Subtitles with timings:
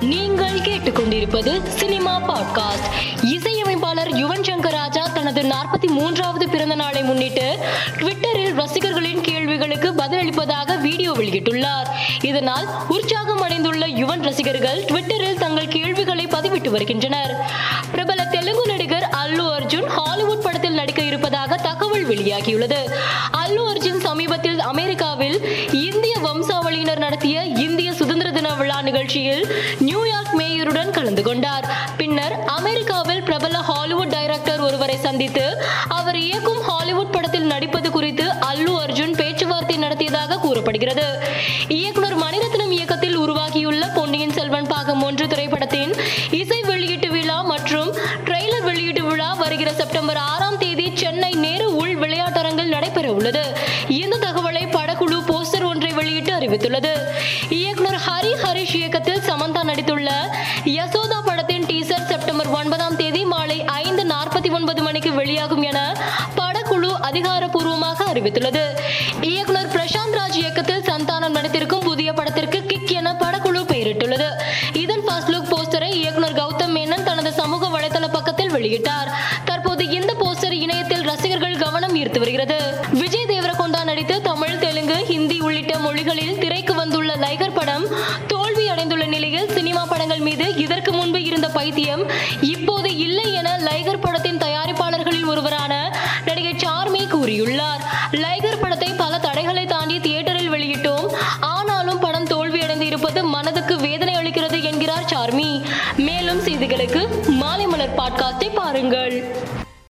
[0.00, 3.24] நீங்கள் கேட்டுக்கொண்டிருப்பது cinema podcast.
[3.24, 7.58] இசையமைப்பாளர் யுவன் சங்கர் ராஜா தனது நாற்பத்தி மூன்றாவது பிறந்த நாளை முன்னிட்டு
[7.98, 11.86] ட்விட்டரில் ரசிகர்களின் கேள்விகளுக்கு பதிலளிப்பதாக வீடியோ வெளியிட்டுள்ளார்.
[12.22, 17.50] இதனால் உற்சாகம் அடைந்துள்ள யுவன் ரசிகர்கள் ட்விட்டரில் தங்கள் கேள்விகளை பதிவிட்டு வருகின்றனர்.
[17.90, 22.90] பிரபல தெலுங்கு நடிகர் அல்லு அர்ஜுன் ஹாலிவுட் படத்தில் நடிக்க இருப்பதாக தகவல் வெளியாகியுள்ளது.
[23.36, 25.55] அல்லு அர்ஜுன் சமீபத்தில் அமெரிக்காவில்
[27.16, 29.44] நடத்திய இந்திய சுதந்திர தின விழா நிகழ்ச்சியில்
[29.86, 31.66] நியூயார்க் மேயருடன் கலந்து கொண்டார்.
[32.00, 35.44] பின்னர் அமெரிக்காவில் பிரபல ஹாலிவுட் டைரக்டர் ஒருவரை சந்தித்து
[35.98, 41.06] அவர் இயக்கும் ஹாலிவுட் படத்தில் நடிப்பது குறித்து அல்லு அர்ஜுன் பேச்சுவார்த்தை நடத்தியதாக கூறப்படுகிறது.
[41.78, 45.94] இயக்குனர் மணிரத்னம் இயக்கத்தில் உருவாகியுள்ள பொன்னியின் செல்வன் பாகம் ஒன்று திரைப்படத்தின்
[46.42, 47.90] இசை வெளியீட்டு விழா மற்றும்
[48.28, 53.44] ட்ரெய்லர் வெளியீட்டு விழா வருகிற செப்டம்பர் ஆறாம் தேதி சென்னை நேரு உள் விளையாட்டரங்கில் நடைபெற உள்ளது
[56.46, 56.92] வெளியிட்டு அறிவித்துள்ளது
[57.48, 60.10] இயக்குனர் ஹரி ஹரிஷ் இயக்கத்தில் சமந்தா நடித்துள்ள
[60.64, 65.96] யசோதா படத்தின் டீசர் செப்டம்பர் ஒன்பதாம் தேதி மாலை ஐந்து நாற்பத்தி ஒன்பது மணிக்கு வெளியாகும் என
[66.36, 68.64] படக்குழு அதிகாரப்பூர்வமாக அறிவித்துள்ளது.
[69.20, 74.28] இயக்குனர் பிரசாந்த் ராஜ் இயக்கத்தில் சந்தானம் நடித்திருக்கும் புதிய படத்திற்கு கிக் என படக்குழு பெயரிட்டுள்ளது.
[74.72, 79.10] இதன் ஃபர்ஸ்ட் லுக் போஸ்டரை இயக்குனர் கௌதம் மேனன் தனது சமூக வலைதள பக்கத்தில் வெளியிட்டார்.
[79.44, 82.58] தற்போது இந்த போஸ்டர் இணையத்தில் ரசிகர்கள் கவனம் ஈர்த்து வருகிறது.
[82.92, 83.15] விஜய்
[86.26, 87.84] மொழிகளில் திரைக்கு வந்துள்ள லைகர் படம்
[88.26, 92.02] தோல்வி அடைந்துள்ள நிலையில் சினிமா படங்கள் மீது இதற்கு முன்பு இருந்த பைத்தியம்
[92.54, 95.72] இப்போது இல்லை என லைகர் படத்தின் தயாரிப்பாளர்களில் ஒருவரான
[96.24, 97.84] நடிகை சார்மி கூறியுள்ளார்.
[98.24, 101.06] லைகர் படத்தை பல தடைகளை தாண்டி தியேட்டரில் வெளியிட்டோம்.
[101.54, 105.50] ஆனாலும் படம் தோல்வியடைந்து இருப்பது மனதுக்கு வேதனை அளிக்கிறது என்கிறார் சார்மி.
[106.08, 107.04] மேலும் செய்திகளுக்கு
[107.42, 109.16] மாலை மலர் பாட்காஸ்டை பாருங்கள்.